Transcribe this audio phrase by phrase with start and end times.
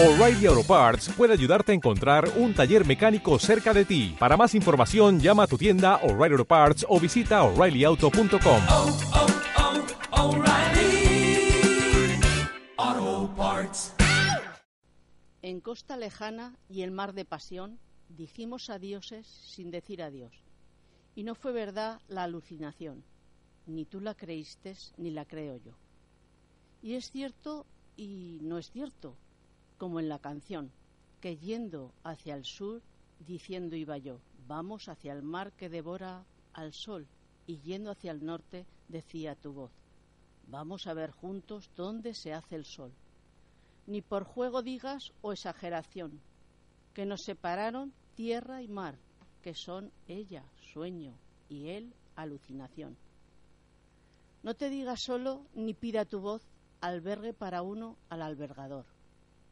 [0.00, 4.14] O'Reilly Auto Parts puede ayudarte a encontrar un taller mecánico cerca de ti.
[4.16, 8.62] Para más información, llama a tu tienda O'Reilly Auto Parts o visita oreillyauto.com.
[8.70, 8.98] oh,
[12.78, 13.92] oh, Parts.
[15.42, 20.44] En costa lejana y el mar de pasión dijimos adioses sin decir adiós.
[21.16, 23.02] Y no fue verdad la alucinación,
[23.66, 25.72] ni tú la creíste ni la creo yo.
[26.82, 29.16] Y es cierto y no es cierto,
[29.78, 30.70] como en la canción,
[31.20, 32.82] que yendo hacia el sur,
[33.26, 37.06] diciendo iba yo, vamos hacia el mar que devora al sol,
[37.46, 39.70] y yendo hacia el norte, decía tu voz,
[40.48, 42.92] vamos a ver juntos dónde se hace el sol.
[43.86, 46.20] Ni por juego digas o exageración,
[46.92, 48.98] que nos separaron tierra y mar,
[49.42, 51.14] que son ella, sueño,
[51.48, 52.96] y él, alucinación.
[54.42, 56.42] No te digas solo ni pida tu voz
[56.80, 58.84] albergue para uno al albergador.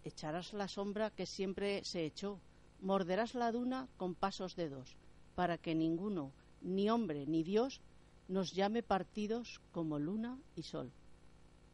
[0.06, 2.38] Echarás la sombra que siempre se echó,
[2.80, 4.94] morderás la duna con pasos de dos,
[5.34, 6.30] para que ninguno,
[6.62, 7.80] ni hombre ni Dios,
[8.28, 10.92] nos llame partidos como luna y sol,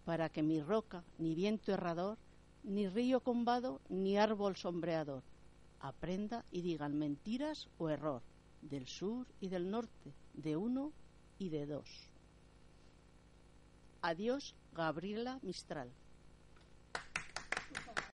[0.07, 2.17] para que mi roca, ni viento errador,
[2.65, 5.23] ni río combado, ni árbol sombreador,
[5.79, 8.23] aprenda y digan mentiras o error,
[8.63, 10.91] del sur y del norte, de uno
[11.39, 12.09] y de dos.
[14.01, 15.93] Adiós, Gabriela Mistral.